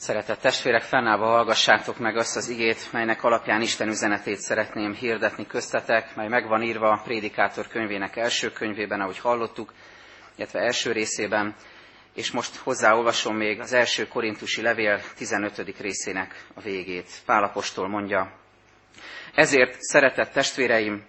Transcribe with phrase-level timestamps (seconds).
[0.00, 6.14] Szeretett testvérek, fennállva hallgassátok meg azt az igét, melynek alapján Isten üzenetét szeretném hirdetni köztetek,
[6.16, 9.72] mely megvan írva a Prédikátor könyvének első könyvében, ahogy hallottuk,
[10.36, 11.54] illetve első részében,
[12.14, 15.78] és most hozzáolvasom még az első korintusi levél 15.
[15.80, 17.08] részének a végét.
[17.26, 18.32] Pálapostól mondja,
[19.34, 21.04] ezért szeretett testvéreim,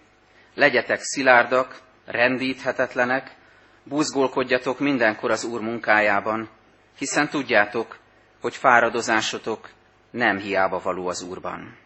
[0.55, 3.35] legyetek szilárdak, rendíthetetlenek,
[3.83, 6.49] buzgolkodjatok mindenkor az Úr munkájában,
[6.97, 7.97] hiszen tudjátok,
[8.41, 9.70] hogy fáradozásotok
[10.11, 11.77] nem hiába való az Úrban.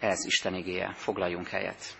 [0.00, 0.92] Ez Isten igéje.
[0.96, 1.96] Foglaljunk helyet.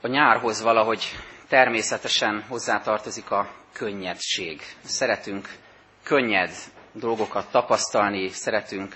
[0.00, 1.04] A nyárhoz valahogy
[1.48, 4.62] természetesen hozzátartozik a könnyedség.
[4.84, 5.48] Szeretünk
[6.02, 6.50] könnyed
[6.92, 8.94] dolgokat tapasztalni, szeretünk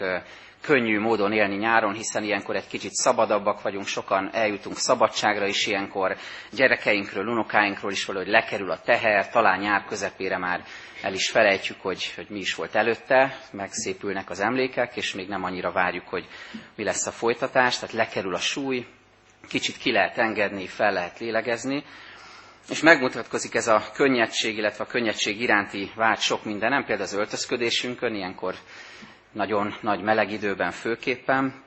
[0.62, 6.16] könnyű módon élni nyáron, hiszen ilyenkor egy kicsit szabadabbak vagyunk, sokan eljutunk szabadságra is ilyenkor,
[6.51, 10.64] gyerekeinkről, unokáinkról is valahogy lekerül a teher, talán nyár közepére már
[11.03, 15.45] el is felejtjük, hogy, hogy mi is volt előtte, megszépülnek az emlékek, és még nem
[15.45, 16.27] annyira várjuk, hogy
[16.77, 18.87] mi lesz a folytatás, tehát lekerül a súly,
[19.48, 21.84] kicsit ki lehet engedni, fel lehet lélegezni,
[22.70, 28.15] és megmutatkozik ez a könnyedség, illetve a könnyedség iránti vágy sok mindenem, például az öltözködésünkön,
[28.15, 28.55] ilyenkor
[29.33, 31.62] nagyon nagy meleg időben főképpen,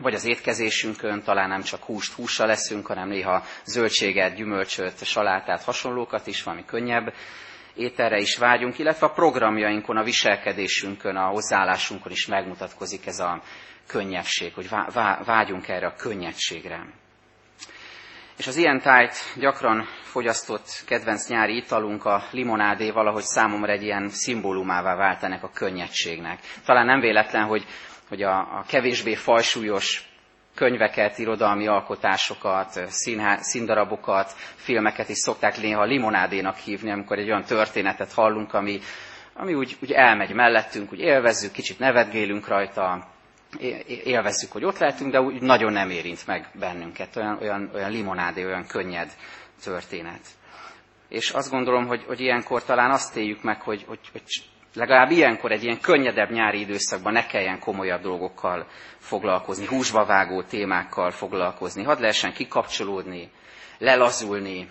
[0.00, 6.26] vagy az étkezésünkön talán nem csak húst hússal leszünk, hanem néha zöldséget, gyümölcsöt, salátát, hasonlókat
[6.26, 7.12] is, valami könnyebb
[7.74, 13.42] ételre is vágyunk, illetve a programjainkon, a viselkedésünkön, a hozzáállásunkon is megmutatkozik ez a
[13.86, 14.68] könnyebbség, hogy
[15.24, 16.86] vágyunk erre a könnyedségre.
[18.40, 24.08] És az ilyen tájt gyakran fogyasztott kedvenc nyári italunk, a limonádé valahogy számomra egy ilyen
[24.08, 26.38] szimbólumává vált ennek a könnyedségnek.
[26.64, 27.64] Talán nem véletlen, hogy,
[28.08, 30.02] hogy a, a kevésbé fajsúlyos
[30.54, 38.12] könyveket, irodalmi alkotásokat, színhá, színdarabokat, filmeket is szokták néha limonádénak hívni, amikor egy olyan történetet
[38.12, 38.80] hallunk, ami,
[39.34, 43.06] ami úgy, úgy elmegy mellettünk, úgy élvezzük, kicsit nevetgélünk rajta,
[44.04, 48.44] élvezzük, hogy ott lehetünk, de úgy nagyon nem érint meg bennünket, olyan, olyan, olyan limonádé,
[48.44, 49.10] olyan könnyed
[49.62, 50.20] történet.
[51.08, 54.22] És azt gondolom, hogy, hogy ilyenkor talán azt éljük meg, hogy, hogy, hogy
[54.74, 58.66] legalább ilyenkor egy ilyen könnyedebb nyári időszakban ne kelljen komolyabb dolgokkal
[58.98, 63.30] foglalkozni, húsba vágó témákkal foglalkozni, hadd lehessen kikapcsolódni,
[63.78, 64.68] lelazulni,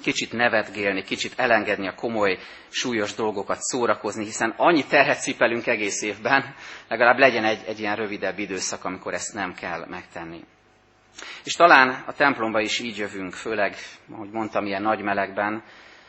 [0.00, 2.38] kicsit nevetgélni, kicsit elengedni a komoly,
[2.68, 6.54] súlyos dolgokat, szórakozni, hiszen annyi terhet cipelünk egész évben,
[6.88, 10.44] legalább legyen egy, egy ilyen rövidebb időszak, amikor ezt nem kell megtenni.
[11.44, 13.76] És talán a templomba is így jövünk, főleg,
[14.12, 15.62] ahogy mondtam, ilyen nagy melegben,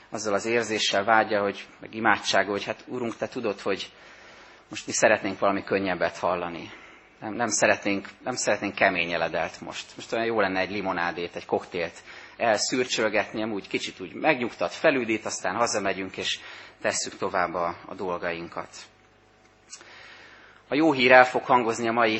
[0.09, 3.91] azzal az érzéssel vágya, hogy, meg imádsága, hogy hát Úrunk, Te tudod, hogy
[4.69, 6.69] most mi szeretnénk valami könnyebbet hallani.
[7.19, 9.85] Nem, nem, szeretnénk, nem szeretnénk kemény eledelt most.
[9.96, 12.03] Most olyan jó lenne egy limonádét, egy koktélt
[12.41, 16.40] elszürcsölgetni, úgy kicsit úgy megnyugtat, felüdít, aztán hazamegyünk, és
[16.81, 18.69] tesszük tovább a, a dolgainkat.
[20.68, 22.19] A jó hír el fog hangozni a mai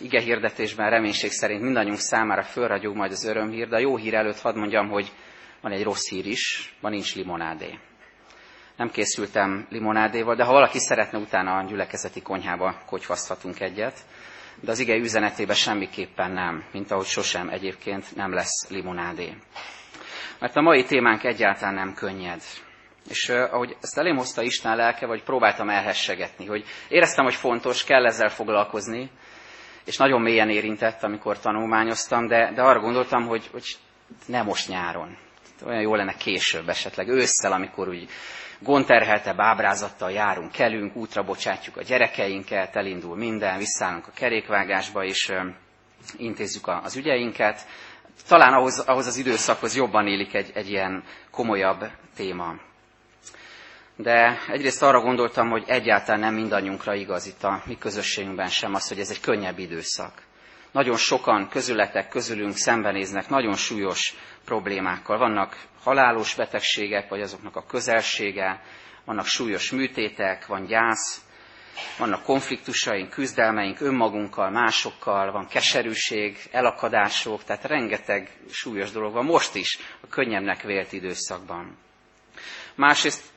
[0.00, 4.40] ige hirdetésben, reménység szerint mindannyiunk számára fölragyog majd az örömhír, de a jó hír előtt
[4.40, 5.12] hadd mondjam, hogy
[5.60, 7.78] van egy rossz hír is, van nincs limonádé.
[8.76, 14.00] Nem készültem limonádéval, de ha valaki szeretne, utána a gyülekezeti konyhába kocsvaszthatunk egyet
[14.60, 19.36] de az ige üzenetében semmiképpen nem, mint ahogy sosem egyébként nem lesz limonádé.
[20.38, 22.42] Mert a mai témánk egyáltalán nem könnyed.
[23.08, 28.06] És ahogy ezt elém hozta Isten lelke, vagy próbáltam elhessegetni, hogy éreztem, hogy fontos, kell
[28.06, 29.10] ezzel foglalkozni,
[29.84, 33.64] és nagyon mélyen érintett, amikor tanulmányoztam, de, de arra gondoltam, hogy, hogy
[34.26, 35.16] nem most nyáron.
[35.66, 38.08] Olyan jó lenne később esetleg, ősszel, amikor úgy
[38.62, 45.32] gondterheltebb ábrázattal járunk, kelünk, útra bocsátjuk a gyerekeinket, elindul minden, visszállunk a kerékvágásba, és
[46.16, 47.66] intézzük az ügyeinket.
[48.28, 51.84] Talán ahhoz, ahhoz az időszakhoz jobban élik egy, egy ilyen komolyabb
[52.16, 52.54] téma.
[53.96, 58.88] De egyrészt arra gondoltam, hogy egyáltalán nem mindannyiunkra igaz itt a mi közösségünkben sem az,
[58.88, 60.22] hogy ez egy könnyebb időszak.
[60.72, 64.14] Nagyon sokan közületek közülünk szembenéznek nagyon súlyos
[64.44, 65.18] problémákkal.
[65.18, 68.60] Vannak halálos betegségek, vagy azoknak a közelsége,
[69.04, 71.20] vannak súlyos műtétek, van gyász,
[71.98, 79.78] vannak konfliktusaink, küzdelmeink önmagunkkal, másokkal, van keserűség, elakadások, tehát rengeteg súlyos dolog van most is
[80.00, 81.76] a könnyebbnek vélt időszakban.
[82.74, 83.31] Másrészt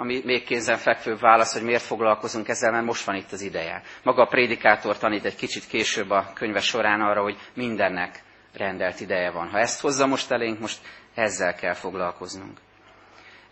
[0.00, 3.82] ami még kézenfekvő válasz, hogy miért foglalkozunk ezzel, mert most van itt az ideje.
[4.02, 8.22] Maga a prédikátor tanít egy kicsit később a könyve során arra, hogy mindennek
[8.52, 9.48] rendelt ideje van.
[9.48, 10.78] Ha ezt hozza most elénk, most
[11.14, 12.58] ezzel kell foglalkoznunk.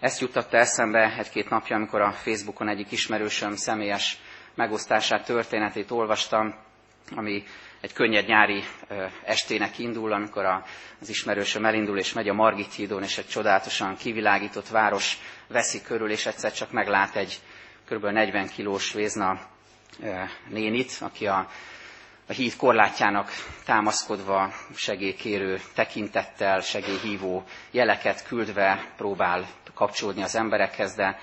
[0.00, 4.18] Ezt juttatta eszembe egy-két napja, amikor a Facebookon egyik ismerősöm személyes
[4.54, 6.54] megosztását, történetét olvastam.
[7.14, 7.42] ami
[7.80, 8.62] egy könnyed nyári
[9.24, 10.44] estének indul, amikor
[11.00, 16.10] az ismerősöm elindul és megy a Margit hídon, és egy csodálatosan kivilágított város veszi körül,
[16.10, 17.40] és egyszer csak meglát egy
[17.88, 18.04] kb.
[18.04, 19.40] 40 kilós vézna
[20.48, 21.48] nénit, aki a,
[22.28, 23.30] a híd korlátjának
[23.64, 31.18] támaszkodva segélykérő tekintettel, segélyhívó jeleket küldve próbál kapcsolódni az emberekhez, de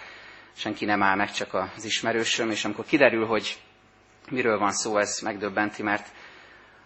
[0.55, 3.57] senki nem áll meg, csak az ismerősöm, és amikor kiderül, hogy
[4.29, 6.07] miről van szó, ez megdöbbenti, mert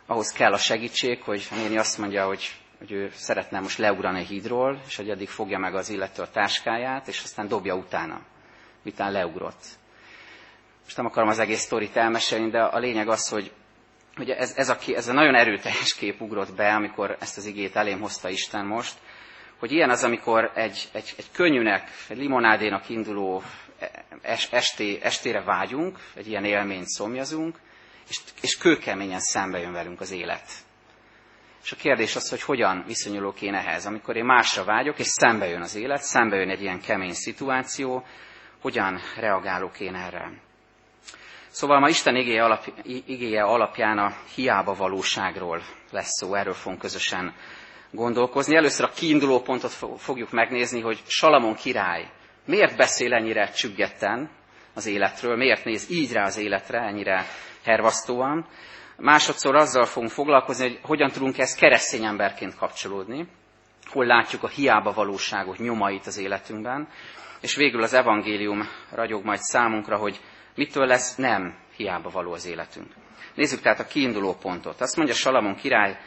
[0.06, 4.19] ahhoz kell a segítség, hogy a néni azt mondja, hogy, hogy ő szeretne most leugrani
[4.19, 8.21] a hídról, és hogy addig fogja meg az illető a táskáját, és aztán dobja utána,
[8.83, 9.65] mitán leugrott.
[10.83, 13.51] Most nem akarom az egész sztorit elmesélni, de a lényeg az, hogy,
[14.15, 17.75] hogy ez, ez, a, ez a nagyon erőteljes kép ugrott be, amikor ezt az igét
[17.75, 18.94] elém hozta Isten most,
[19.59, 23.44] hogy ilyen az, amikor egy, egy, egy könnyűnek, egy limonádénak induló
[24.21, 27.59] es, esté, estére vágyunk, egy ilyen élményt szomjazunk,
[28.09, 30.65] és, és kőkeményen szembe jön velünk az élet.
[31.67, 35.47] És a kérdés az, hogy hogyan viszonyulok én ehhez, amikor én másra vágyok, és szembe
[35.47, 38.03] jön az élet, szembe jön egy ilyen kemény szituáció,
[38.61, 40.31] hogyan reagálok én erre.
[41.47, 45.61] Szóval ma Isten igéje, alap, igéje alapján a hiába valóságról
[45.91, 47.33] lesz szó, erről fogunk közösen
[47.91, 48.55] gondolkozni.
[48.55, 52.11] Először a kiinduló pontot fogjuk megnézni, hogy Salamon király
[52.45, 54.29] miért beszél ennyire csüggetten
[54.73, 57.25] az életről, miért néz így rá az életre, ennyire
[57.63, 58.47] hervasztóan.
[58.97, 63.27] Másodszor azzal fogunk foglalkozni, hogy hogyan tudunk ezt keresztény emberként kapcsolódni,
[63.85, 66.88] hol látjuk a hiába valóságot, nyomait az életünkben,
[67.41, 70.19] és végül az evangélium ragyog majd számunkra, hogy
[70.55, 72.94] mitől lesz nem hiába való az életünk.
[73.35, 74.81] Nézzük tehát a kiinduló pontot.
[74.81, 75.97] Azt mondja Salamon király,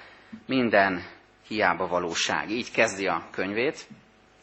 [0.46, 1.04] minden
[1.46, 2.50] hiába valóság.
[2.50, 3.86] Így kezdi a könyvét.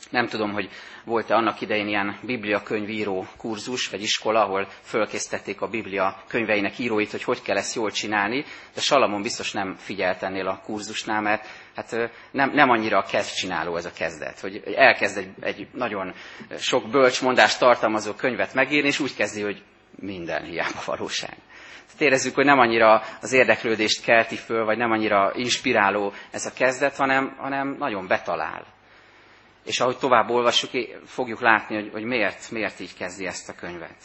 [0.10, 0.70] Nem tudom, hogy
[1.06, 7.12] volt-e annak idején ilyen Biblia könyvíró kurzus, vagy iskola, ahol fölkészítették a Biblia könyveinek íróit,
[7.12, 11.48] hogy hogy kell ezt jól csinálni, de Salamon biztos nem figyelt ennél a kurzusnál, mert
[11.76, 16.14] hát nem, nem annyira a kezdcsináló ez a kezdet, hogy elkezd egy, egy nagyon
[16.58, 19.64] sok bölcsmondást tartalmazó könyvet megírni, és úgy kezdi, hogy
[19.96, 21.38] minden hiába valóság.
[21.86, 26.54] Tehát érezzük, hogy nem annyira az érdeklődést kelti föl, vagy nem annyira inspiráló ez a
[26.54, 28.77] kezdet, hanem, hanem nagyon betalál.
[29.68, 30.70] És ahogy tovább olvassuk,
[31.06, 33.96] fogjuk látni, hogy, hogy miért, miért így kezdi ezt a könyvet.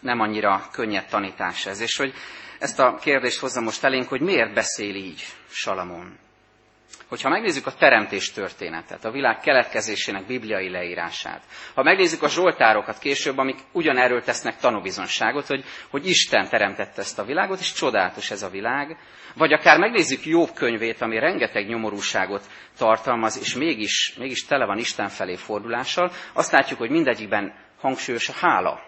[0.00, 1.80] Nem annyira könnyed tanítás ez.
[1.80, 2.12] És hogy
[2.58, 6.18] ezt a kérdést hozza most elénk, hogy miért beszél így Salamon.
[7.08, 11.42] Hogyha megnézzük a teremtés történetet, a világ keletkezésének bibliai leírását,
[11.74, 17.24] ha megnézzük a zsoltárokat később, amik ugyanerről tesznek tanúbizonságot, hogy, hogy Isten teremtette ezt a
[17.24, 18.96] világot, és csodálatos ez a világ,
[19.34, 22.44] vagy akár megnézzük Jobb könyvét, ami rengeteg nyomorúságot
[22.78, 28.34] tartalmaz, és mégis, mégis tele van Isten felé fordulással, azt látjuk, hogy mindegyikben hangsúlyos a
[28.40, 28.80] hála.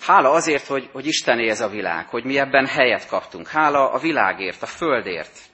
[0.00, 3.48] Hála azért, hogy, hogy Istené ez a világ, hogy mi ebben helyet kaptunk.
[3.48, 5.49] Hála a világért, a földért,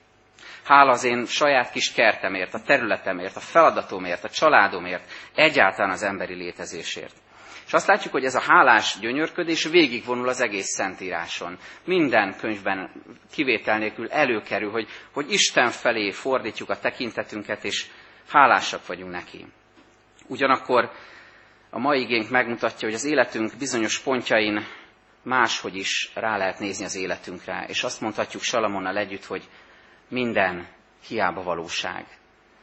[0.67, 6.33] Hála az én saját kis kertemért, a területemért, a feladatomért, a családomért, egyáltalán az emberi
[6.33, 7.13] létezésért.
[7.65, 11.57] És azt látjuk, hogy ez a hálás gyönyörködés végigvonul az egész Szentíráson.
[11.85, 12.91] Minden könyvben
[13.31, 17.85] kivétel nélkül előkerül, hogy, hogy Isten felé fordítjuk a tekintetünket, és
[18.29, 19.45] hálásak vagyunk neki.
[20.27, 20.91] Ugyanakkor
[21.69, 24.65] a mai igénk megmutatja, hogy az életünk bizonyos pontjain
[25.23, 27.65] máshogy is rá lehet nézni az életünkre.
[27.67, 29.43] És azt mondhatjuk Salamonnal együtt, hogy
[30.09, 30.67] minden
[31.07, 32.05] hiába valóság.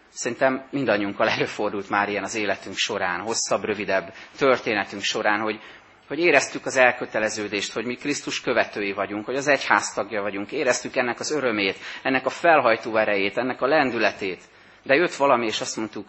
[0.09, 5.61] Szerintem mindannyiunkkal előfordult már ilyen az életünk során, hosszabb, rövidebb történetünk során, hogy,
[6.09, 10.97] hogy éreztük az elköteleződést, hogy mi Krisztus követői vagyunk, hogy az egyház tagja vagyunk, éreztük
[10.97, 14.43] ennek az örömét, ennek a felhajtó erejét, ennek a lendületét.
[14.83, 16.09] De jött valami, és azt mondtuk,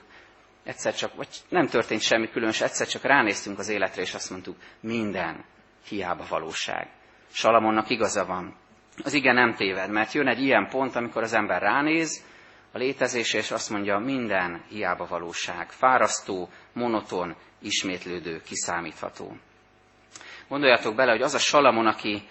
[0.64, 4.56] egyszer csak, vagy nem történt semmi különös, egyszer csak ránéztünk az életre, és azt mondtuk,
[4.80, 5.46] minden
[5.88, 6.88] hiába valóság.
[7.32, 8.56] Salamonnak igaza van
[9.04, 12.24] az igen nem téved, mert jön egy ilyen pont, amikor az ember ránéz
[12.72, 19.38] a létezésre, és azt mondja, minden hiába valóság, fárasztó, monoton, ismétlődő, kiszámítható.
[20.48, 22.28] Gondoljatok bele, hogy az a Salamon, aki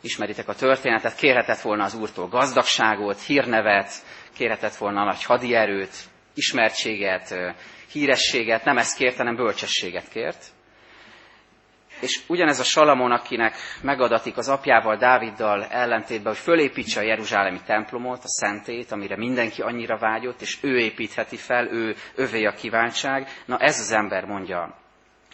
[0.00, 3.92] ismeritek a történetet, kérhetett volna az Úrtól gazdagságot, hírnevet,
[4.36, 5.94] kérhetett volna nagy hadierőt,
[6.34, 7.34] ismertséget,
[7.92, 10.44] hírességet, nem ezt kért, hanem bölcsességet kért.
[12.00, 18.18] És ugyanez a Salamon, akinek megadatik az apjával, Dáviddal ellentétben, hogy fölépítse a Jeruzsálemi templomot,
[18.24, 23.28] a szentét, amire mindenki annyira vágyott, és ő építheti fel, ő övé a kívánság.
[23.46, 24.74] Na ez az ember mondja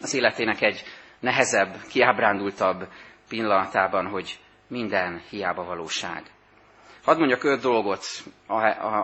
[0.01, 0.85] az életének egy
[1.21, 2.89] nehezebb, kiábrándultabb
[3.29, 4.39] pillanatában, hogy
[4.69, 6.23] minden hiába valóság.
[7.05, 8.05] Hadd mondjak öt dolgot,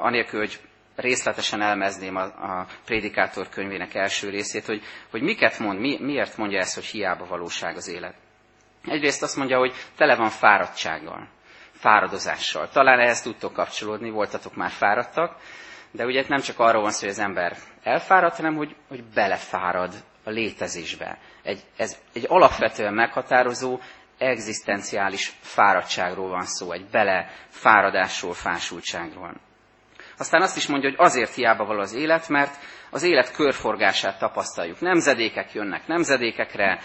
[0.02, 0.60] anélkül, hogy
[1.00, 6.58] részletesen elmezném a, a prédikátor könyvének első részét, hogy, hogy miket mond, mi, miért mondja
[6.58, 8.14] ezt, hogy hiába valóság az élet.
[8.84, 11.28] Egyrészt azt mondja, hogy tele van fáradtsággal.
[11.72, 12.68] fáradozással.
[12.68, 15.36] Talán ehhez tudtok kapcsolódni, voltatok már fáradtak,
[15.90, 19.94] de ugye nem csak arról van szó, hogy az ember elfárad, hanem hogy, hogy belefárad
[20.24, 21.18] a létezésbe.
[21.42, 23.78] Egy, ez egy alapvetően meghatározó,
[24.18, 29.34] egzisztenciális fáradtságról van szó, egy belefáradásról, fásultságról.
[30.18, 32.54] Aztán azt is mondja, hogy azért hiába való az élet, mert
[32.90, 34.80] az élet körforgását tapasztaljuk.
[34.80, 36.80] Nemzedékek jönnek nemzedékekre,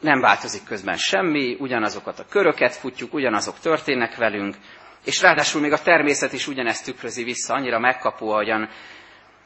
[0.00, 4.56] nem változik közben semmi, ugyanazokat a köröket futjuk, ugyanazok történnek velünk,
[5.04, 8.68] és ráadásul még a természet is ugyanezt tükrözi vissza, annyira megkapó, ahogyan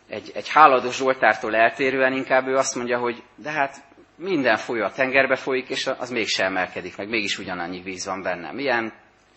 [0.08, 3.76] egy, egy hálados Zsoltártól eltérően inkább ő azt mondja, hogy de hát
[4.16, 8.52] minden folyó a tengerbe folyik, és az mégsem emelkedik, meg mégis ugyanannyi víz van benne.
[8.52, 8.92] Milyen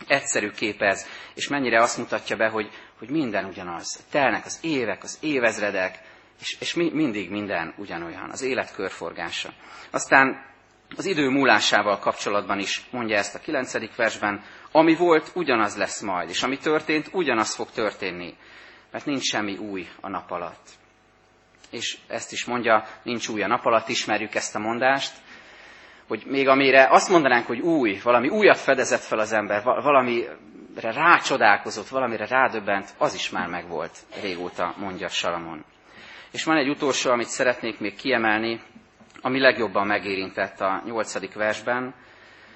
[0.08, 2.70] egyszerű kép ez, és mennyire azt mutatja be, hogy,
[3.00, 4.04] hogy minden ugyanaz.
[4.12, 6.00] Telnek az évek, az évezredek,
[6.42, 9.50] és, és mi, mindig minden ugyanolyan, az élet körforgása.
[9.92, 10.48] Aztán
[10.96, 16.30] az idő múlásával kapcsolatban is mondja ezt a kilencedik versben, ami volt, ugyanaz lesz majd,
[16.30, 18.36] és ami történt, ugyanaz fog történni,
[18.92, 20.70] mert nincs semmi új a nap alatt.
[21.72, 25.14] És ezt is mondja, nincs új a nap alatt, ismerjük ezt a mondást,
[26.08, 30.38] hogy még amire azt mondanánk, hogy új, valami újat fedezett fel az ember, valamire
[30.76, 35.66] rácsodálkozott, valamire rádöbbent, az is már megvolt régóta, mondja Salamon.
[36.32, 38.62] És van egy utolsó, amit szeretnék még kiemelni,
[39.22, 41.94] ami legjobban megérintett a nyolcadik versben,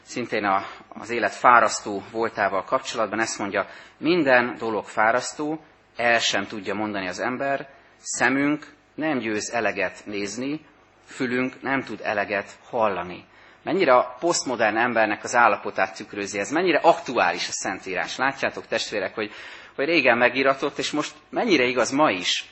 [0.01, 3.67] szintén a, az élet fárasztó voltával kapcsolatban ezt mondja,
[3.98, 5.63] minden dolog fárasztó,
[5.96, 10.65] el sem tudja mondani az ember, szemünk nem győz eleget nézni,
[11.05, 13.25] fülünk nem tud eleget hallani.
[13.63, 18.17] Mennyire a posztmodern embernek az állapotát tükrözi ez, mennyire aktuális a Szentírás.
[18.17, 19.32] Látjátok, testvérek, hogy,
[19.75, 22.46] hogy régen megíratott, és most mennyire igaz ma is,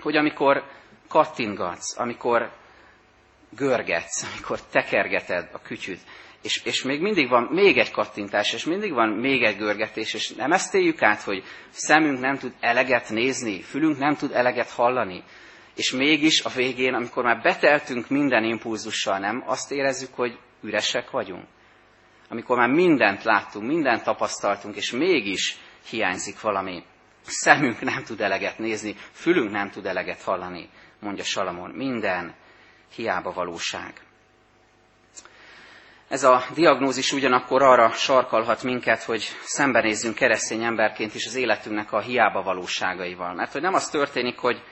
[0.00, 0.64] hogy amikor
[1.08, 2.50] kattingatsz, amikor
[3.56, 6.00] görgetsz, amikor tekergeted a kütyüt,
[6.42, 10.30] és, és még mindig van még egy kattintás, és mindig van még egy görgetés, és
[10.30, 15.22] nem ezt éljük át, hogy szemünk nem tud eleget nézni, fülünk nem tud eleget hallani,
[15.76, 19.42] és mégis a végén, amikor már beteltünk minden impulzussal, nem?
[19.46, 21.44] Azt érezzük, hogy üresek vagyunk.
[22.28, 25.56] Amikor már mindent láttunk, mindent tapasztaltunk, és mégis
[25.88, 26.84] hiányzik valami.
[27.22, 30.68] Szemünk nem tud eleget nézni, fülünk nem tud eleget hallani,
[31.00, 31.70] mondja Salamon.
[31.70, 32.34] Minden
[32.94, 33.92] hiába valóság.
[36.08, 42.00] Ez a diagnózis ugyanakkor arra sarkalhat minket, hogy szembenézzünk keresztény emberként is az életünknek a
[42.00, 43.34] hiába valóságaival.
[43.34, 44.62] Mert hogy nem az történik, hogy,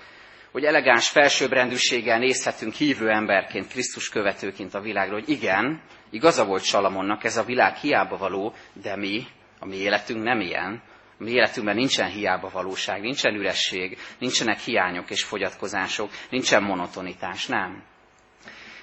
[0.53, 7.25] hogy elegáns felsőbbrendűséggel nézhetünk hívő emberként, Krisztus követőként a világra, hogy igen, igaza volt Salamonnak,
[7.25, 9.27] ez a világ hiába való, de mi,
[9.59, 10.83] a mi életünk nem ilyen.
[11.19, 17.83] A mi életünkben nincsen hiába valóság, nincsen üresség, nincsenek hiányok és fogyatkozások, nincsen monotonitás, nem.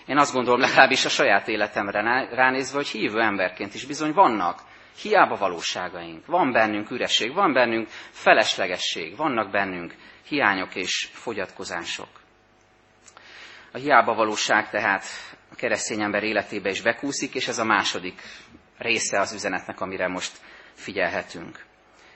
[0.05, 2.01] Én azt gondolom, legalábbis a saját életemre
[2.35, 4.59] ránézve, hogy hívő emberként is bizony vannak
[5.01, 9.93] hiába valóságaink, van bennünk üresség, van bennünk feleslegesség, vannak bennünk
[10.27, 12.09] hiányok és fogyatkozások.
[13.71, 15.03] A hiába valóság tehát
[15.51, 18.21] a keresztény ember életébe is bekúszik, és ez a második
[18.77, 20.37] része az üzenetnek, amire most
[20.73, 21.65] figyelhetünk.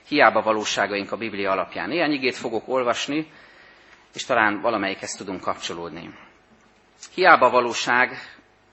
[0.08, 1.90] Hiába valóságaink a Biblia alapján.
[1.90, 3.32] Néhány igét fogok olvasni,
[4.14, 6.14] és talán valamelyikhez tudunk kapcsolódni.
[7.14, 8.18] Hiába valóság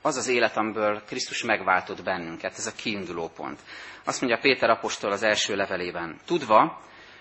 [0.02, 3.61] az az élet, amiből Krisztus megváltott bennünket, ez a kiinduló pont.
[4.04, 6.80] Azt mondja Péter apostol az első levelében, tudva,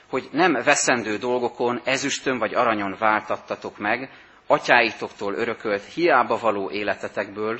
[0.09, 4.09] hogy nem veszendő dolgokon, ezüstön vagy aranyon váltattatok meg,
[4.47, 7.59] atyáitoktól örökölt hiába való életetekből,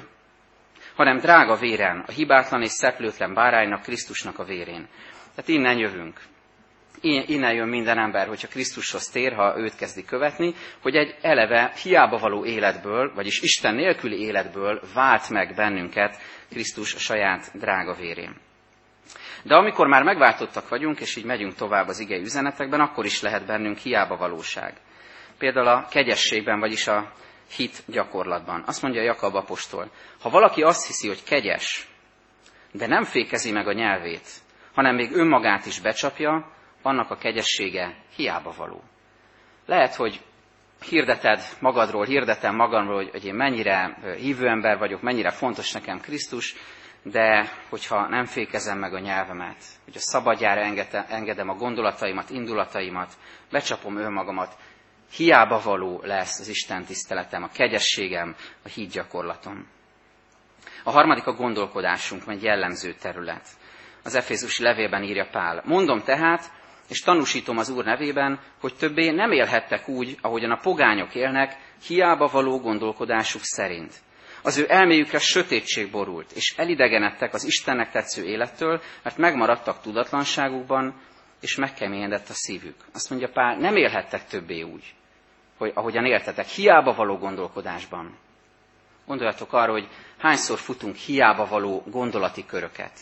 [0.95, 4.87] hanem drága véren, a hibátlan és szeplőtlen báránynak, Krisztusnak a vérén.
[5.35, 6.19] Tehát innen jövünk
[7.01, 12.17] innen jön minden ember, hogyha Krisztushoz tér, ha őt kezdi követni, hogy egy eleve hiába
[12.17, 16.17] való életből, vagyis Isten nélküli életből vált meg bennünket
[16.49, 18.35] Krisztus a saját drága vérén.
[19.47, 23.45] De amikor már megváltottak vagyunk, és így megyünk tovább az igei üzenetekben, akkor is lehet
[23.45, 24.73] bennünk hiába valóság.
[25.37, 27.11] Például a kegyességben, vagyis a
[27.55, 28.63] hit gyakorlatban.
[28.65, 31.87] Azt mondja Jakab apostol, ha valaki azt hiszi, hogy kegyes,
[32.71, 34.27] de nem fékezi meg a nyelvét,
[34.73, 36.51] hanem még önmagát is becsapja,
[36.81, 38.81] annak a kegyessége hiába való.
[39.65, 40.21] Lehet, hogy
[40.89, 46.55] hirdeted magadról, hirdetem magamról, hogy én mennyire hívő ember vagyok, mennyire fontos nekem Krisztus,
[47.03, 50.61] de hogyha nem fékezem meg a nyelvemet, hogy a szabadjára
[51.09, 53.13] engedem a gondolataimat, indulataimat,
[53.51, 54.57] becsapom önmagamat,
[55.11, 59.67] hiába való lesz az Isten tiszteletem, a kegyességem, a híd gyakorlatom.
[60.83, 63.47] A harmadik a gondolkodásunk, egy jellemző terület.
[64.03, 65.61] Az Efézusi levélben írja Pál.
[65.65, 66.51] Mondom tehát,
[66.89, 72.27] és tanúsítom az Úr nevében, hogy többé nem élhettek úgy, ahogyan a pogányok élnek, hiába
[72.27, 73.93] való gondolkodásuk szerint.
[74.47, 81.01] Az ő elméjükre sötétség borult, és elidegenedtek az Istennek tetsző élettől, mert megmaradtak tudatlanságukban,
[81.41, 82.75] és megkeményedett a szívük.
[82.93, 84.93] Azt mondja Pál, nem élhettek többé úgy,
[85.57, 88.17] hogy ahogyan éltetek, hiába való gondolkodásban.
[89.05, 89.87] Gondoljatok arra, hogy
[90.17, 92.99] hányszor futunk hiába való gondolati köröket.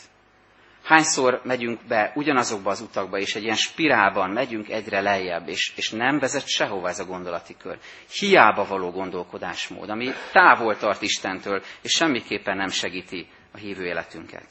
[0.85, 5.89] Hányszor megyünk be ugyanazokba az utakba, és egy ilyen spirálban megyünk egyre lejjebb, és, és
[5.89, 7.77] nem vezet sehova ez a gondolati kör.
[8.19, 14.47] Hiába való gondolkodásmód, ami távol tart Istentől, és semmiképpen nem segíti a hívő életünket.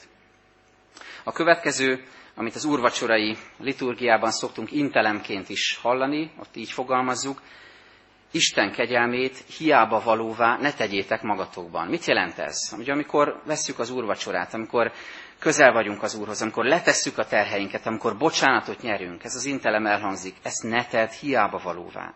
[1.24, 7.40] A következő, amit az úrvacsorai liturgiában szoktunk intelemként is hallani, ott így fogalmazzuk,
[8.34, 11.86] Isten kegyelmét hiába valóvá ne tegyétek magatokban.
[11.86, 12.56] Mit jelent ez?
[12.78, 14.92] Ugye amikor vesszük az úrvacsorát, amikor
[15.38, 20.36] közel vagyunk az Úrhoz, amikor letesszük a terheinket, amikor bocsánatot nyerünk, ez az intelem elhangzik,
[20.42, 22.14] ezt ne tedd hiába valóvá.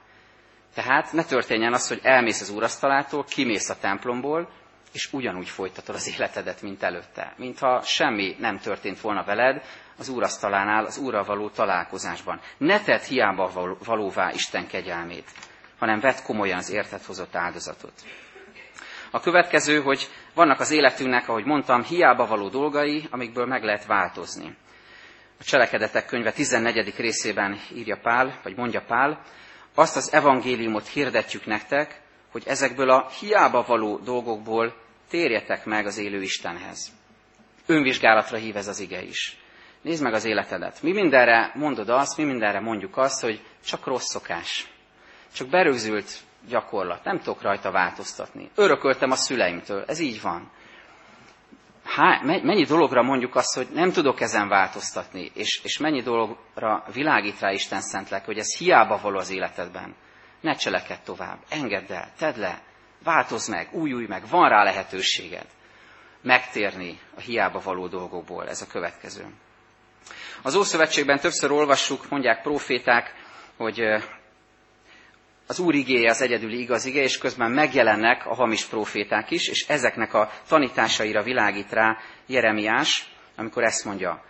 [0.74, 4.48] Tehát ne történjen az, hogy elmész az úrasztalától, kimész a templomból,
[4.92, 7.34] és ugyanúgy folytatod az életedet, mint előtte.
[7.36, 9.62] Mintha semmi nem történt volna veled
[9.98, 12.40] az úrasztalánál, az úrral való találkozásban.
[12.58, 15.30] Ne tedd hiába valóvá Isten kegyelmét,
[15.78, 17.92] hanem vedd komolyan az értet hozott áldozatot.
[19.10, 24.56] A következő, hogy vannak az életünknek, ahogy mondtam, hiába való dolgai, amikből meg lehet változni.
[25.40, 26.94] A Cselekedetek könyve 14.
[26.96, 29.22] részében írja Pál, vagy mondja Pál,
[29.74, 32.00] azt az evangéliumot hirdetjük nektek,
[32.32, 34.74] hogy ezekből a hiába való dolgokból
[35.08, 36.92] térjetek meg az élő Istenhez.
[37.66, 39.38] Önvizsgálatra hív ez az ige is.
[39.82, 40.82] Nézd meg az életedet.
[40.82, 44.66] Mi mindenre mondod azt, mi mindenre mondjuk azt, hogy csak rossz szokás.
[45.32, 47.04] Csak berögzült gyakorlat.
[47.04, 48.50] Nem tudok rajta változtatni.
[48.54, 49.84] Örököltem a szüleimtől.
[49.86, 50.50] Ez így van.
[51.84, 57.40] Há, mennyi dologra mondjuk azt, hogy nem tudok ezen változtatni, és, és mennyi dologra világít
[57.40, 59.94] rá Isten szentlek, hogy ez hiába való az életedben.
[60.40, 62.62] Ne cselekedd tovább, engedd el, tedd le,
[63.04, 65.46] változz meg, újulj meg, van rá lehetőséged
[66.22, 68.48] megtérni a hiába való dolgokból.
[68.48, 69.26] Ez a következő.
[70.42, 73.14] Az Ószövetségben többször olvassuk, mondják proféták,
[73.56, 73.80] hogy
[75.48, 79.66] az Úr igéje az egyedüli igaz ige, és közben megjelennek a hamis proféták is, és
[79.68, 81.96] ezeknek a tanításaira világít rá
[82.26, 84.24] Jeremiás, amikor ezt mondja,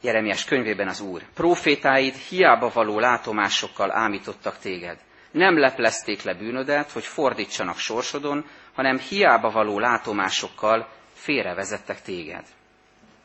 [0.00, 1.22] Jeremiás könyvében az Úr.
[1.34, 4.98] Profétáid hiába való látomásokkal ámítottak téged.
[5.30, 12.44] Nem leplezték le bűnödet, hogy fordítsanak sorsodon, hanem hiába való látomásokkal félrevezettek téged.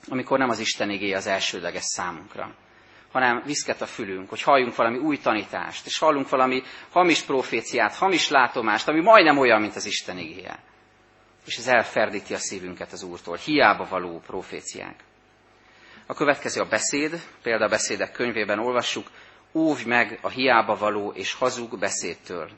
[0.10, 2.56] Amikor nem az Isten igéje az elsődleges számunkra
[3.12, 8.30] hanem viszket a fülünk, hogy halljunk valami új tanítást, és hallunk valami hamis proféciát, hamis
[8.30, 10.60] látomást, ami majdnem olyan, mint az Isten igéje.
[11.46, 13.38] És ez elferdíti a szívünket az Úrtól.
[13.38, 14.96] Hiába való proféciák.
[16.06, 19.08] A következő a beszéd, például a beszédek könyvében olvassuk,
[19.54, 22.50] óvj meg a hiába való és hazug beszédtől.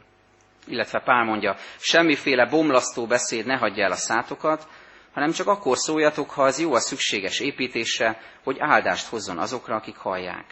[0.67, 4.67] Illetve Pál mondja, semmiféle bomlasztó beszéd ne hagyja el a szátokat,
[5.13, 9.95] hanem csak akkor szóljatok, ha az jó a szükséges építésre, hogy áldást hozzon azokra, akik
[9.95, 10.45] hallják.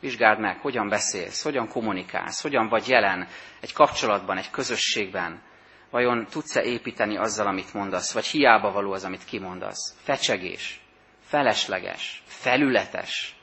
[0.00, 3.28] Vizsgáld meg, hogyan beszélsz, hogyan kommunikálsz, hogyan vagy jelen
[3.60, 5.42] egy kapcsolatban, egy közösségben.
[5.90, 9.94] Vajon tudsz-e építeni azzal, amit mondasz, vagy hiába való az, amit kimondasz?
[10.02, 10.80] Fecsegés,
[11.20, 13.36] felesleges, felületes.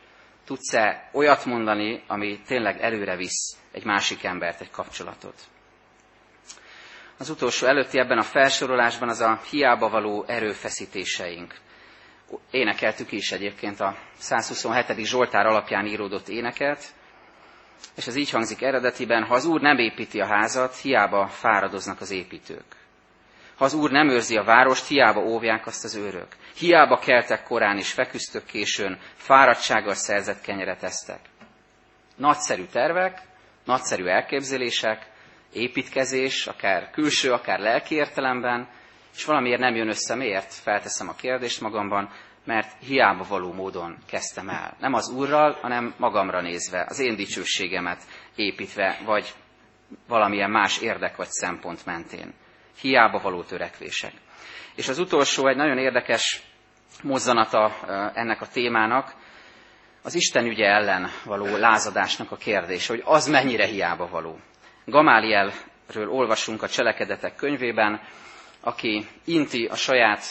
[0.45, 5.36] Tudsz-e olyat mondani, ami tényleg előre visz egy másik embert, egy kapcsolatot?
[7.21, 11.55] Az utolsó előtti ebben a felsorolásban az a hiába való erőfeszítéseink.
[12.51, 15.05] Énekeltük is egyébként a 127.
[15.05, 16.86] Zsoltár alapján íródott éneket,
[17.95, 22.12] és ez így hangzik eredetiben, ha az Úr nem építi a házat, hiába fáradoznak az
[22.12, 22.65] építők.
[23.57, 26.27] Ha az Úr nem őrzi a várost, hiába óvják azt az őrök.
[26.55, 31.19] Hiába keltek korán és feküztök későn, fáradtsággal szerzett kenyeret esztek.
[32.15, 33.21] Nagyszerű tervek,
[33.65, 35.11] nagyszerű elképzelések,
[35.53, 38.67] építkezés, akár külső, akár lelki értelemben,
[39.15, 40.53] és valamiért nem jön össze, miért?
[40.53, 42.09] Felteszem a kérdést magamban,
[42.45, 44.75] mert hiába való módon kezdtem el.
[44.79, 48.01] Nem az Úrral, hanem magamra nézve, az én dicsőségemet
[48.35, 49.33] építve, vagy
[50.07, 52.33] valamilyen más érdek vagy szempont mentén.
[52.81, 54.13] Hiába való törekvések.
[54.75, 56.41] És az utolsó egy nagyon érdekes
[57.03, 57.71] mozzanata
[58.13, 59.13] ennek a témának,
[60.03, 64.39] az Isten ügye ellen való lázadásnak a kérdése, hogy az mennyire hiába való.
[64.86, 68.02] Gamálielről olvasunk a cselekedetek könyvében,
[68.60, 70.24] aki inti a saját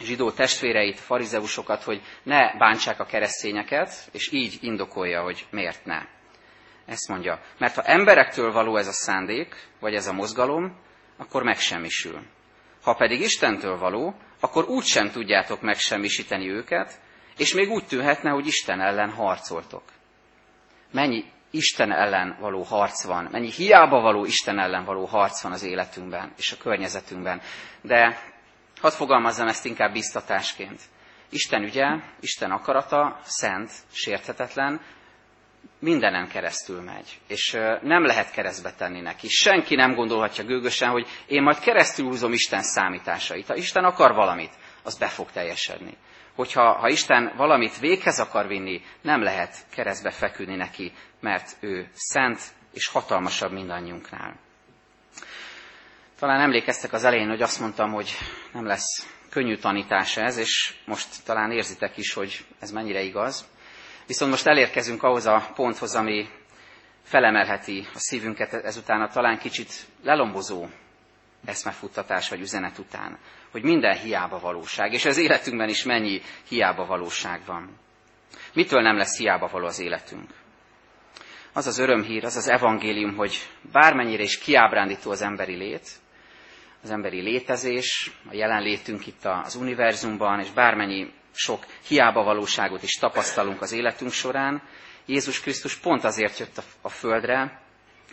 [0.00, 6.02] zsidó testvéreit, farizeusokat, hogy ne bántsák a keresztényeket, és így indokolja, hogy miért ne.
[6.86, 10.76] Ezt mondja, mert ha emberektől való ez a szándék, vagy ez a mozgalom,
[11.16, 12.22] akkor megsemmisül.
[12.82, 17.00] Ha pedig Istentől való, akkor úgy sem tudjátok megsemmisíteni őket,
[17.36, 19.82] és még úgy tűnhetne, hogy Isten ellen harcoltok.
[20.92, 25.62] Mennyi Isten ellen való harc van, mennyi hiába való Isten ellen való harc van az
[25.62, 27.40] életünkben és a környezetünkben.
[27.82, 28.18] De
[28.80, 30.80] hadd fogalmazzam ezt inkább biztatásként.
[31.30, 31.86] Isten ügye,
[32.20, 34.80] Isten akarata szent, sérthetetlen,
[35.78, 39.28] mindenen keresztül megy, és nem lehet keresztbe tenni neki.
[39.28, 43.46] Senki nem gondolhatja gőgösen, hogy én majd keresztül húzom Isten számításait.
[43.46, 45.96] Ha Isten akar valamit, az be fog teljesedni.
[46.36, 52.40] Hogyha ha Isten valamit véghez akar vinni, nem lehet keresztbe feküdni neki, mert ő szent
[52.72, 54.36] és hatalmasabb mindannyiunknál.
[56.18, 58.10] Talán emlékeztek az elején, hogy azt mondtam, hogy
[58.52, 63.48] nem lesz könnyű tanítás ez, és most talán érzitek is, hogy ez mennyire igaz.
[64.06, 66.28] Viszont most elérkezünk ahhoz a ponthoz, ami
[67.02, 69.72] felemelheti a szívünket ezután a talán kicsit
[70.02, 70.66] lelombozó
[71.46, 73.18] eszmefuttatás vagy üzenet után,
[73.50, 77.78] hogy minden hiába valóság, és az életünkben is mennyi hiába valóság van.
[78.54, 80.30] Mitől nem lesz hiába való az életünk?
[81.52, 85.88] Az az örömhír, az az evangélium, hogy bármennyire is kiábrándító az emberi lét,
[86.82, 93.60] az emberi létezés, a jelenlétünk itt az univerzumban, és bármennyi sok hiába valóságot is tapasztalunk
[93.60, 94.62] az életünk során,
[95.06, 97.60] Jézus Krisztus pont azért jött a földre,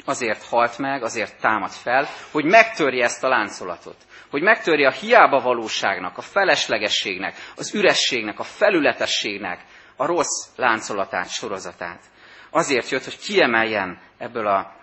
[0.05, 3.97] azért halt meg, azért támad fel, hogy megtörje ezt a láncolatot.
[4.29, 12.01] Hogy megtörje a hiába valóságnak, a feleslegességnek, az ürességnek, a felületességnek a rossz láncolatát, sorozatát.
[12.49, 14.75] Azért jött, hogy kiemeljen ebből a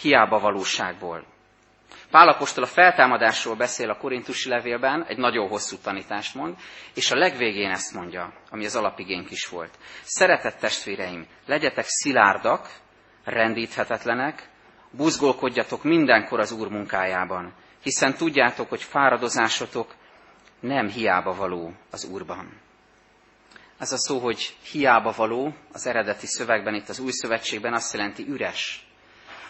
[0.00, 1.24] hiába valóságból.
[2.10, 6.56] Pálapostól a feltámadásról beszél a korintusi levélben, egy nagyon hosszú tanítást mond,
[6.94, 9.78] és a legvégén ezt mondja, ami az alapigénk is volt.
[10.02, 12.68] Szeretett testvéreim, legyetek szilárdak,
[13.24, 14.48] rendíthetetlenek,
[14.90, 19.94] buzgolkodjatok mindenkor az Úr munkájában, hiszen tudjátok, hogy fáradozásotok
[20.60, 22.60] nem hiába való az Úrban.
[23.78, 28.26] Ez a szó, hogy hiába való, az eredeti szövegben, itt az új szövetségben azt jelenti
[28.28, 28.86] üres,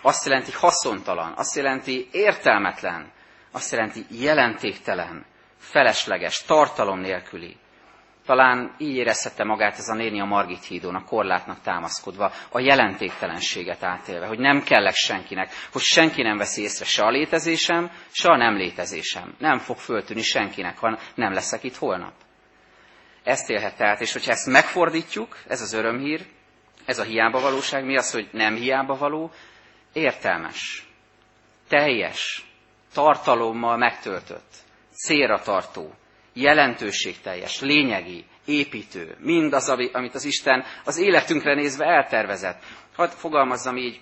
[0.02, 3.10] azt jelenti haszontalan, azt jelenti értelmetlen,
[3.50, 5.24] azt jelenti jelentéktelen,
[5.58, 7.56] felesleges, tartalom nélküli.
[8.26, 13.82] Talán így érezhette magát ez a néni a Margit hídon, a korlátnak támaszkodva, a jelentéktelenséget
[13.82, 18.36] átélve, hogy nem kellek senkinek, hogy senki nem veszi észre se a létezésem, se a
[18.36, 19.34] nem létezésem.
[19.38, 22.12] Nem fog föltűnni senkinek, ha nem leszek itt holnap.
[23.24, 26.26] Ezt élhet át, és hogyha ezt megfordítjuk, ez az örömhír,
[26.84, 29.30] ez a hiába valóság, mi az, hogy nem hiába való,
[29.92, 30.88] értelmes,
[31.68, 32.44] teljes,
[32.92, 34.54] tartalommal megtöltött,
[34.92, 35.94] célra tartó,
[36.32, 42.62] jelentőségteljes, lényegi, építő, mind az, amit az Isten az életünkre nézve eltervezett.
[42.96, 44.00] Hadd fogalmazzam így,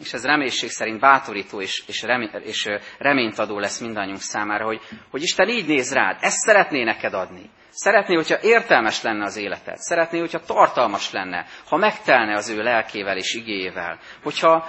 [0.00, 4.80] és ez reménység szerint bátorító és, és, remé, és reményt adó lesz mindannyiunk számára, hogy,
[5.10, 7.50] hogy Isten így néz rád, ezt szeretné neked adni.
[7.70, 9.76] Szeretné, hogyha értelmes lenne az életed.
[9.76, 13.98] Szeretné, hogyha tartalmas lenne, ha megtelne az ő lelkével és igéjével.
[14.22, 14.68] Hogyha,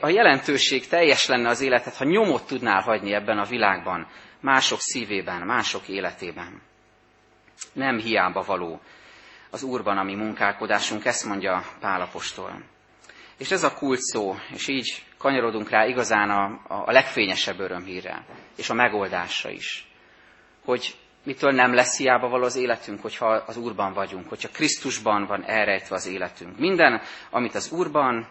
[0.00, 4.06] a jelentőség teljes lenne az életed, ha nyomot tudnál hagyni ebben a világban,
[4.40, 6.62] mások szívében, mások életében.
[7.72, 8.80] Nem hiába való
[9.50, 12.62] az Úrban a mi munkálkodásunk, ezt mondja Pálapostól.
[13.38, 18.24] És ez a kult szó, és így kanyarodunk rá igazán a, a legfényesebb örömhírre,
[18.56, 19.90] és a megoldásra is.
[20.64, 25.44] Hogy mitől nem lesz hiába való az életünk, hogyha az Úrban vagyunk, hogyha Krisztusban van
[25.44, 26.58] elrejtve az életünk.
[26.58, 28.28] Minden, amit az Úrban,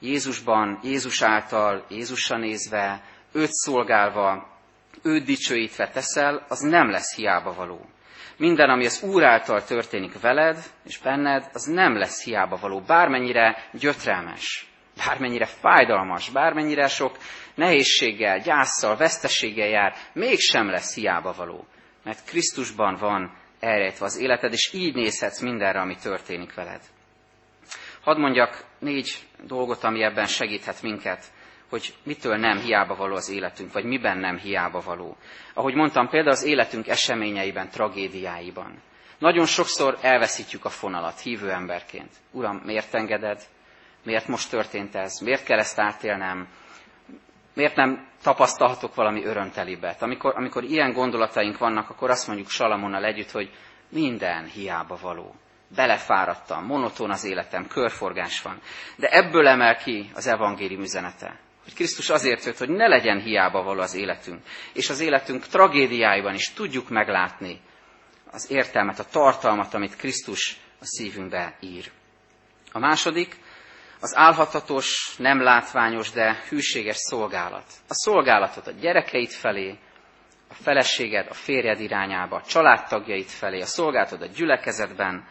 [0.00, 4.48] Jézusban, Jézus által, Jézusra nézve, őt szolgálva,
[5.02, 7.86] őt dicsőítve teszel, az nem lesz hiába való.
[8.36, 13.68] Minden, ami az Úr által történik veled és benned, az nem lesz hiába való, bármennyire
[13.72, 14.66] gyötrelmes,
[15.06, 17.16] bármennyire fájdalmas, bármennyire sok
[17.54, 21.66] nehézséggel, gyászsal, veszteséggel jár, mégsem lesz hiába való.
[22.04, 26.80] Mert Krisztusban van elrejtve az életed, és így nézhetsz mindenre, ami történik veled.
[28.00, 31.24] Hadd mondjak négy dolgot, ami ebben segíthet minket,
[31.70, 35.16] hogy mitől nem hiába való az életünk, vagy miben nem hiába való.
[35.54, 38.82] Ahogy mondtam, például az életünk eseményeiben, tragédiáiban.
[39.18, 42.10] Nagyon sokszor elveszítjük a fonalat hívő emberként.
[42.30, 43.42] Uram, miért engeded?
[44.04, 45.18] Miért most történt ez?
[45.18, 46.48] Miért kell ezt átélnem?
[47.54, 50.02] Miért nem tapasztalhatok valami örömtelibet?
[50.02, 53.50] Amikor, amikor ilyen gondolataink vannak, akkor azt mondjuk Salamonnal együtt, hogy
[53.88, 55.34] minden hiába való
[55.74, 58.60] belefáradtam, monoton az életem, körforgás van.
[58.96, 61.38] De ebből emel ki az evangélium üzenete.
[61.64, 64.42] Hogy Krisztus azért jött, hogy ne legyen hiába való az életünk.
[64.72, 67.60] És az életünk tragédiáiban is tudjuk meglátni
[68.30, 71.90] az értelmet, a tartalmat, amit Krisztus a szívünkbe ír.
[72.72, 73.36] A második,
[74.00, 77.64] az álhatatos, nem látványos, de hűséges szolgálat.
[77.88, 79.78] A szolgálatot a gyerekeid felé,
[80.48, 85.26] a feleséged, a férjed irányába, a családtagjaid felé, a szolgálatod a gyülekezetben,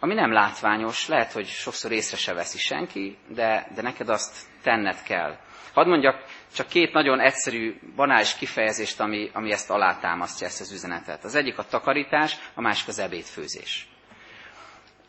[0.00, 5.02] ami nem látványos, lehet, hogy sokszor észre se veszi senki, de, de neked azt tenned
[5.02, 5.38] kell.
[5.78, 11.24] Hadd mondjak csak két nagyon egyszerű, banális kifejezést, ami, ami ezt alátámasztja, ezt az üzenetet.
[11.24, 13.88] Az egyik a takarítás, a másik az ebédfőzés.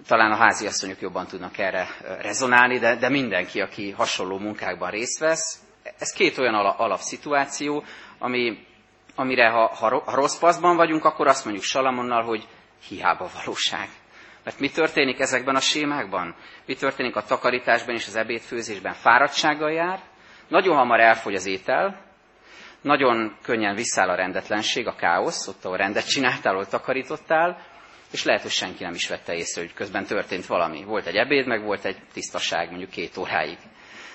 [0.07, 1.87] Talán a háziasszonyok jobban tudnak erre
[2.21, 5.59] rezonálni, de, de mindenki, aki hasonló munkákban részt vesz,
[5.99, 7.83] ez két olyan alapszituáció,
[8.19, 8.65] ami,
[9.15, 12.47] amire ha, ha, rossz paszban vagyunk, akkor azt mondjuk Salamonnal, hogy
[12.87, 13.87] hiába valóság.
[14.43, 16.35] Mert mi történik ezekben a sémákban?
[16.65, 18.93] Mi történik a takarításban és az ebédfőzésben?
[18.93, 19.99] Fáradtsággal jár,
[20.49, 22.07] nagyon hamar elfogy az étel,
[22.81, 27.57] nagyon könnyen visszáll a rendetlenség, a káosz, ott, ahol rendet csináltál, ahol takarítottál,
[28.11, 30.83] és lehet, hogy senki nem is vette észre, hogy közben történt valami.
[30.83, 33.57] Volt egy ebéd, meg volt egy tisztaság, mondjuk két óráig.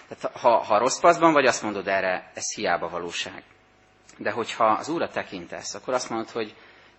[0.08, 3.42] Tehát ha, ha rossz paszban vagy, azt mondod erre, ez hiába valóság.
[4.18, 6.54] De hogyha az Úrra tekintesz, akkor azt mondod, hogy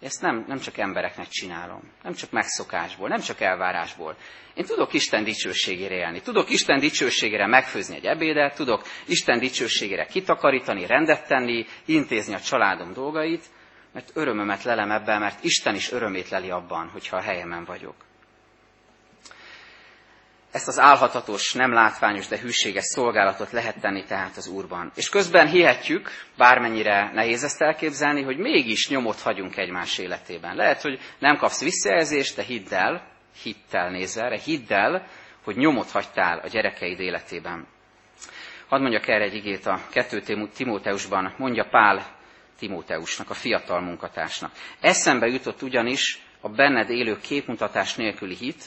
[0.06, 4.16] ezt nem, nem csak embereknek csinálom, nem csak megszokásból, nem csak elvárásból.
[4.54, 10.86] Én tudok Isten dicsőségére élni, tudok Isten dicsőségére megfőzni egy ebédet, tudok Isten dicsőségére kitakarítani,
[10.86, 13.46] rendet tenni, intézni a családom dolgait,
[13.94, 17.96] mert örömömet lelem ebben, mert Isten is örömét leli abban, hogyha a helyemen vagyok.
[20.56, 24.92] Ezt az álhatatos, nem látványos, de hűséges szolgálatot lehet tenni tehát az Úrban.
[24.96, 30.56] És közben hihetjük, bármennyire nehéz ezt elképzelni, hogy mégis nyomot hagyunk egymás életében.
[30.56, 33.08] Lehet, hogy nem kapsz visszajelzést, de hidd el,
[33.44, 35.08] hittel nézve erre, hidd el,
[35.44, 37.68] hogy nyomot hagytál a gyerekeid életében.
[38.68, 40.22] Hadd mondjak erre egy igét a 2
[40.56, 42.06] Timóteusban, mondja Pál
[42.60, 44.52] Timóteusnak, a fiatal munkatársnak.
[44.82, 48.64] Eszembe jutott ugyanis a benned élő képmutatás nélküli hit,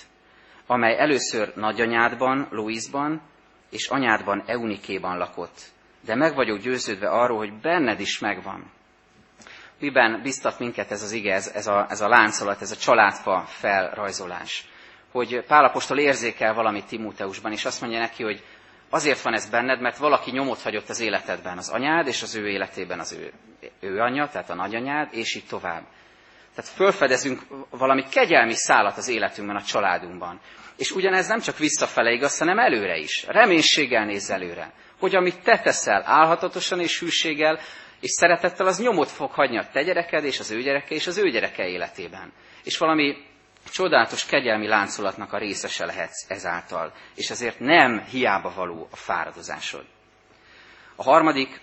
[0.71, 3.23] amely először nagyanyádban, Louisban,
[3.71, 5.61] és anyádban, Eunikéban lakott.
[6.05, 8.71] De meg vagyok győződve arról, hogy benned is megvan.
[9.81, 13.45] Miben biztat minket ez az ige, ez, ez, a, ez a láncolat, ez a családfa
[13.47, 14.69] felrajzolás?
[15.13, 18.45] Hogy Pálapostól érzékel valamit Timóteusban, és azt mondja neki, hogy
[18.91, 22.49] azért van ez benned, mert valaki nyomot hagyott az életedben, az anyád, és az ő
[22.49, 23.33] életében az ő,
[23.81, 25.83] ő anyja, tehát a nagyanyád, és így tovább.
[26.59, 30.41] Tehát fölfedezünk valami kegyelmi szállat az életünkben, a családunkban.
[30.77, 33.25] És ugyanez nem csak visszafele igaz, hanem előre is.
[33.27, 34.73] Reménységgel néz előre.
[34.99, 37.59] Hogy amit te teszel álhatatosan és hűséggel,
[38.01, 41.19] és szeretettel, az nyomot fog hagyni a te gyereked, és az ő gyereke, és az
[41.19, 42.33] ő gyereke életében.
[42.65, 43.17] És valami
[43.73, 46.93] csodálatos kegyelmi láncolatnak a részese lehetsz ezáltal.
[47.15, 49.85] És ezért nem hiába való a fáradozásod.
[50.97, 51.61] A harmadik,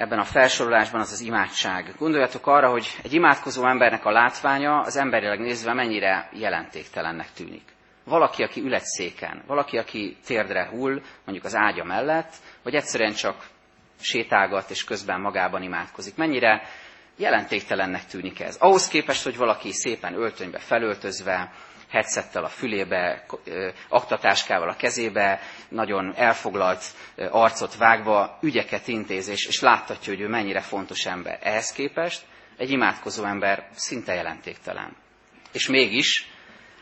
[0.00, 1.94] ebben a felsorolásban az az imádság.
[1.98, 7.62] Gondoljatok arra, hogy egy imádkozó embernek a látványa az emberileg nézve mennyire jelentéktelennek tűnik.
[8.04, 12.32] Valaki, aki ül egy széken, valaki, aki térdre hull, mondjuk az ágya mellett,
[12.62, 13.46] vagy egyszerűen csak
[14.00, 16.16] sétálgat és közben magában imádkozik.
[16.16, 16.62] Mennyire
[17.16, 18.56] jelentéktelennek tűnik ez.
[18.60, 21.52] Ahhoz képest, hogy valaki szépen öltönybe felöltözve,
[21.90, 23.24] headsettel a fülébe,
[23.88, 26.84] aktatáskával a kezébe, nagyon elfoglalt
[27.30, 31.38] arcot vágva, ügyeket intéz, és, és láthatja, hogy ő mennyire fontos ember.
[31.42, 32.22] Ehhez képest
[32.56, 34.96] egy imádkozó ember szinte jelentéktelen.
[35.52, 36.28] És mégis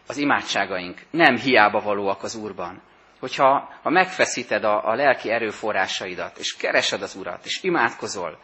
[0.06, 2.82] az imádságaink nem hiába valóak az Úrban.
[3.20, 8.38] Hogyha ha megfeszíted a, a lelki erőforrásaidat, és keresed az Urat, és imádkozol,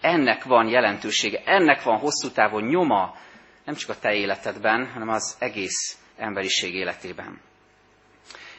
[0.00, 3.14] ennek van jelentősége, ennek van hosszú távon nyoma,
[3.64, 7.40] nem csak a te életedben, hanem az egész emberiség életében.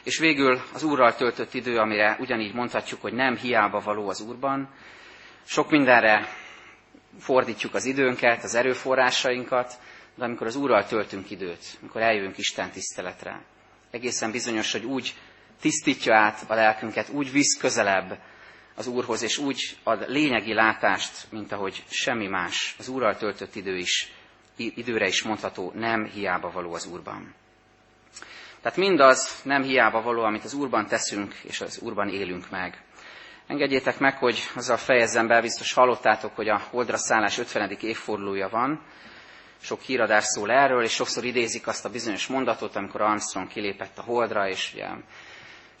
[0.02, 4.68] És végül az Úrral töltött idő, amire ugyanígy mondhatjuk, hogy nem hiába való az Úrban.
[5.44, 6.28] Sok mindenre
[7.18, 9.72] fordítjuk az időnket, az erőforrásainkat,
[10.14, 13.42] de amikor az Úrral töltünk időt, amikor eljövünk Isten tiszteletre,
[13.90, 15.14] egészen bizonyos, hogy úgy
[15.60, 18.18] tisztítja át a lelkünket, úgy visz közelebb
[18.74, 22.74] az Úrhoz, és úgy ad lényegi látást, mint ahogy semmi más.
[22.78, 24.12] Az Úrral töltött idő is,
[24.56, 27.34] időre is mondható, nem hiába való az Úrban.
[28.64, 32.82] Tehát mindaz nem hiába való, amit az Úrban teszünk, és az Úrban élünk meg.
[33.46, 37.76] Engedjétek meg, hogy azzal fejezzem be, biztos hallottátok, hogy a Holdra szállás 50.
[37.80, 38.80] évfordulója van.
[39.60, 44.02] Sok híradás szól erről, és sokszor idézik azt a bizonyos mondatot, amikor Armstrong kilépett a
[44.02, 44.86] Holdra, és ugye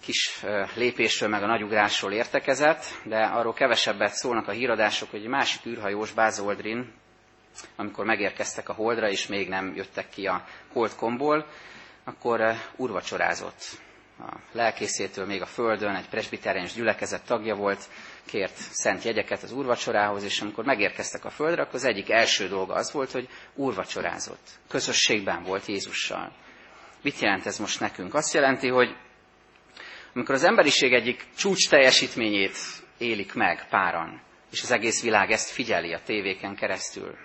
[0.00, 0.44] kis
[0.74, 6.12] lépésről, meg a nagyugrásról értekezett, de arról kevesebbet szólnak a híradások, hogy egy másik űrhajós
[6.12, 6.92] Buzz Aldrin,
[7.76, 11.46] amikor megérkeztek a Holdra, és még nem jöttek ki a Holdkomból,
[12.04, 12.40] akkor
[12.76, 13.62] urvacsorázott.
[14.18, 17.88] A lelkészétől még a Földön egy presbiteráns gyülekezet tagja volt,
[18.24, 22.74] kért szent jegyeket az úrvacsorához, és amikor megérkeztek a Földre, akkor az egyik első dolga
[22.74, 24.48] az volt, hogy úrvacsorázott.
[24.68, 26.32] Közösségben volt Jézussal.
[27.02, 28.14] Mit jelent ez most nekünk?
[28.14, 28.96] Azt jelenti, hogy
[30.14, 32.56] amikor az emberiség egyik csúcs teljesítményét
[32.98, 34.20] élik meg páran,
[34.52, 37.16] és az egész világ ezt figyeli a tévéken keresztül,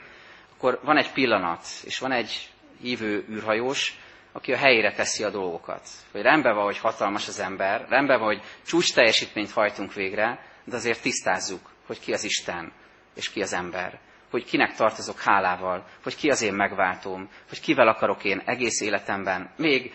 [0.56, 2.50] akkor van egy pillanat, és van egy
[2.82, 3.98] hívő űrhajós,
[4.32, 5.82] aki a helyére teszi a dolgokat.
[6.12, 10.76] Hogy rendben van, hogy hatalmas az ember, rendben van, hogy csúcs teljesítményt hajtunk végre, de
[10.76, 12.72] azért tisztázzuk, hogy ki az Isten,
[13.16, 14.00] és ki az ember.
[14.32, 19.52] Hogy kinek tartozok hálával, hogy ki az én megváltóm, hogy kivel akarok én egész életemben,
[19.58, 19.94] még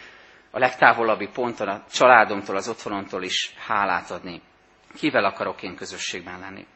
[0.51, 4.41] a legtávolabbi ponton a családomtól, az otthonomtól is hálát adni.
[4.95, 6.67] Kivel akarok én közösségben lenni.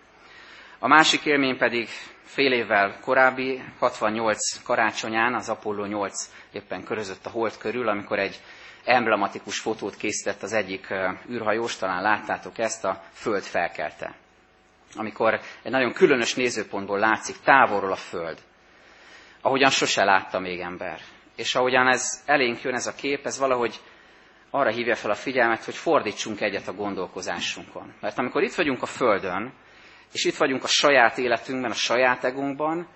[0.80, 1.88] A másik élmény pedig
[2.24, 8.40] fél évvel korábbi, 68 karácsonyán, az Apollo 8 éppen körözött a hold körül, amikor egy
[8.84, 10.94] emblematikus fotót készített az egyik
[11.30, 14.14] űrhajós, talán láttátok ezt, a Föld felkelte.
[14.94, 18.38] Amikor egy nagyon különös nézőpontból látszik távolról a Föld,
[19.40, 21.00] ahogyan sose látta még ember.
[21.36, 23.80] És ahogyan ez elénk jön ez a kép, ez valahogy
[24.50, 27.92] arra hívja fel a figyelmet, hogy fordítsunk egyet a gondolkozásunkon.
[28.00, 29.52] Mert amikor itt vagyunk a Földön,
[30.12, 32.88] és itt vagyunk a saját életünkben, a saját egónkban,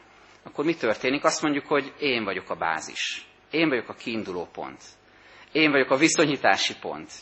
[0.42, 1.24] akkor mi történik?
[1.24, 3.26] Azt mondjuk, hogy én vagyok a bázis.
[3.50, 4.82] Én vagyok a kiinduló pont.
[5.52, 7.12] Én vagyok a viszonyítási pont.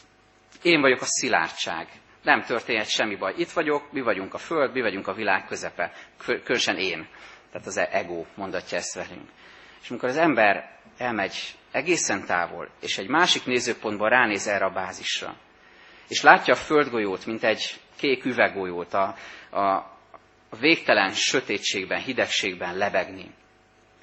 [0.62, 1.88] Én vagyok a szilárdság.
[2.22, 3.34] Nem történhet semmi baj.
[3.36, 5.92] Itt vagyok, mi vagyunk a Föld, mi vagyunk a világ közepe.
[6.18, 7.08] Különösen én.
[7.52, 9.28] Tehát az ego mondatja ezt velünk.
[9.82, 15.36] És amikor az ember elmegy egészen távol, és egy másik nézőpontban ránéz erre a bázisra,
[16.08, 19.14] és látja a földgolyót, mint egy kék üveggolyót a,
[19.50, 19.60] a,
[20.50, 23.34] a végtelen sötétségben, hidegségben lebegni,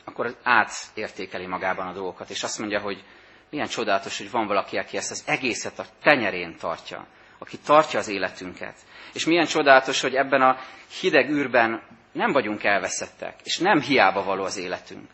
[0.05, 3.03] akkor átértékeli magában a dolgokat, és azt mondja, hogy
[3.49, 7.07] milyen csodálatos, hogy van valaki, aki ezt az egészet a tenyerén tartja,
[7.37, 8.75] aki tartja az életünket.
[9.13, 10.57] És milyen csodálatos, hogy ebben a
[10.99, 11.81] hideg űrben
[12.11, 15.09] nem vagyunk elveszettek, és nem hiába való az életünk.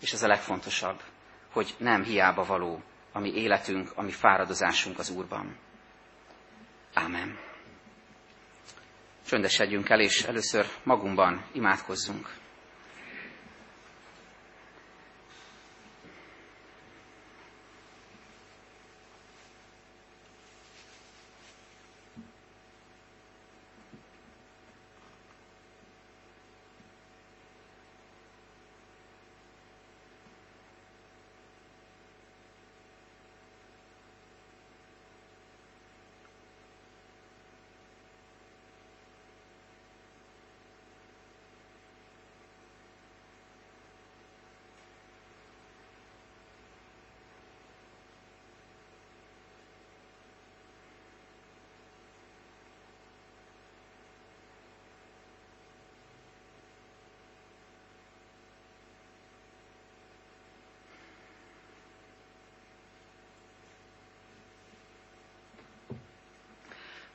[0.00, 1.00] És ez a legfontosabb,
[1.52, 5.56] hogy nem hiába való a mi életünk, a mi fáradozásunk az Úrban.
[6.94, 7.49] Ámen.
[9.26, 12.39] Csöndesedjünk el, és először magunkban imádkozzunk.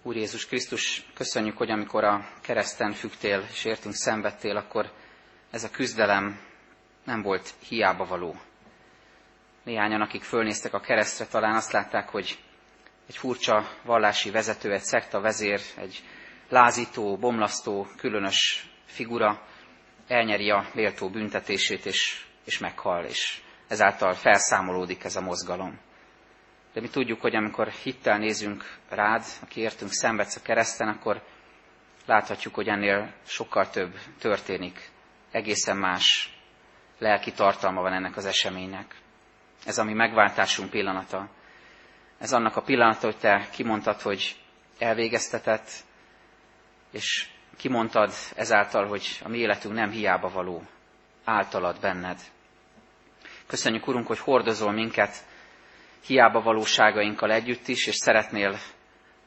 [0.08, 4.91] Úr Jézus Krisztus, köszönjük, hogy amikor a kereszten fügtél és értünk szenvedtél, akkor
[5.52, 6.39] ez a küzdelem
[7.04, 8.36] nem volt hiába való.
[9.63, 12.39] Néhányan, akik fölnéztek a keresztre, talán azt látták, hogy
[13.08, 16.04] egy furcsa vallási vezető, egy szekta vezér, egy
[16.50, 19.48] lázító, bomlasztó, különös figura
[20.08, 25.80] elnyeri a méltó büntetését, és, és meghal, és ezáltal felszámolódik ez a mozgalom.
[26.76, 31.22] De mi tudjuk, hogy amikor hittel nézünk rád, aki értünk szenvedsz a kereszten, akkor
[32.06, 34.90] láthatjuk, hogy ennél sokkal több történik.
[35.32, 36.34] Egészen más
[37.00, 38.96] lelki tartalma van ennek az eseménynek.
[39.66, 41.30] Ez a mi megváltásunk pillanata.
[42.20, 44.36] Ez annak a pillanata, hogy te kimondtad, hogy
[44.80, 45.70] elvégeztetett,
[46.92, 50.64] és kimondtad ezáltal, hogy a mi életünk nem hiába való,
[51.24, 52.20] általad benned.
[53.48, 55.26] Köszönjük, Urunk, hogy hordozol minket
[56.06, 58.58] hiába valóságainkkal együtt is, és szeretnél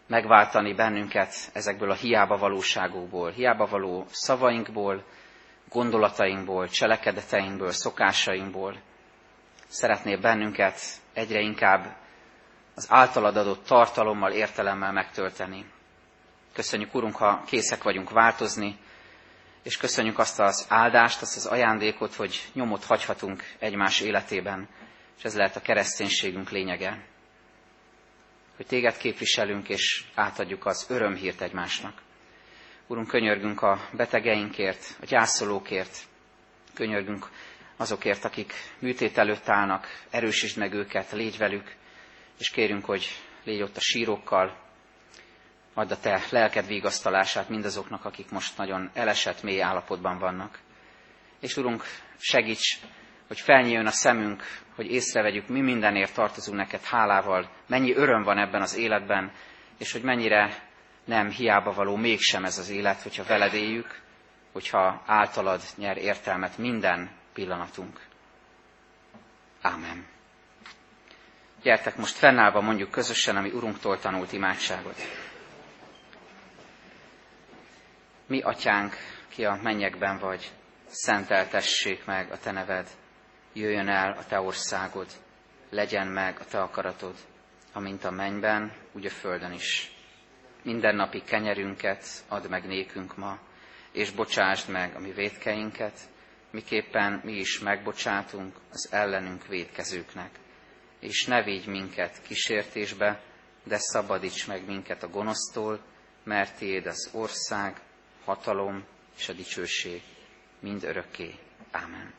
[0.07, 5.05] megváltani bennünket ezekből a hiába valóságokból, hiába való szavainkból,
[5.69, 8.77] gondolatainkból, cselekedeteinkből, szokásainkból.
[9.67, 10.81] Szeretnél bennünket
[11.15, 11.97] egyre inkább
[12.75, 15.65] az általad adott tartalommal, értelemmel megtölteni.
[16.53, 18.79] Köszönjük, Urunk, ha készek vagyunk változni,
[19.63, 24.69] és köszönjük azt az áldást, azt az ajándékot, hogy nyomot hagyhatunk egymás életében,
[25.19, 27.07] és ez lehet a kereszténységünk lényege,
[28.57, 32.03] hogy téged képviselünk, és átadjuk az örömhírt egymásnak.
[32.87, 35.99] Urunk, könyörgünk a betegeinkért, a gyászolókért,
[36.75, 37.29] könyörgünk
[37.77, 41.75] azokért, akik műtét előtt állnak, erősítsd meg őket, légy velük,
[42.39, 43.07] és kérünk, hogy
[43.45, 44.57] légy ott a sírokkal,
[45.75, 50.59] add a te lelked vigasztalását mindazoknak, akik most nagyon elesett, mély állapotban vannak.
[51.41, 51.85] És Urunk,
[52.19, 52.79] segíts
[53.29, 54.43] hogy felnyíljon a szemünk,
[54.75, 59.33] hogy észrevegyük, mi mindenért tartozunk neked hálával, mennyi öröm van ebben az életben,
[59.79, 60.69] és hogy mennyire
[61.05, 64.01] nem hiába való mégsem ez az élet, hogyha veled éljük,
[64.53, 68.01] hogyha általad nyer értelmet minden pillanatunk.
[69.61, 70.07] Ámen.
[71.63, 74.97] Gyertek most fennállva mondjuk közösen, ami Urunktól tanult imádságot.
[78.27, 78.97] Mi, Atyánk,
[79.29, 80.51] ki a mennyekben vagy,
[80.87, 82.89] szenteltessék meg a Te neved,
[83.53, 85.07] jöjjön el a Te országod,
[85.71, 87.15] legyen meg a Te akaratod,
[87.73, 89.93] amint a mennyben, úgy a földön is.
[90.63, 93.39] Mindennapi kenyerünket add meg nékünk ma,
[93.93, 96.01] és bocsásd meg a mi védkeinket,
[96.51, 100.31] miképpen mi is megbocsátunk az ellenünk védkezőknek.
[101.01, 103.21] És ne védj minket kísértésbe,
[103.65, 105.81] de szabadíts meg minket a gonosztól,
[106.25, 107.81] mert Tiéd az ország,
[108.25, 108.85] hatalom
[109.17, 110.03] és a dicsőség
[110.61, 111.35] mind örökké.
[111.71, 112.18] Ámen.